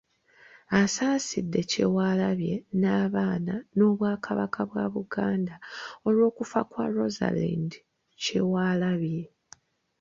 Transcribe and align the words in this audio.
Asaasidde 0.81 1.59
Kyewalabye 1.71 2.55
n'abaana 2.79 3.53
n'Obwakabaka 3.75 4.59
bwa 4.69 4.85
Buganda 4.95 5.55
olwokufa 6.07 6.59
kwa 6.69 6.85
Rosalind 6.95 7.71
Kyewalabye. 8.23 9.23